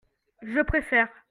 [0.41, 1.07] Je préfère.